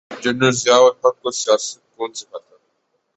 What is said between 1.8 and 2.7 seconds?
کون سکھاتا۔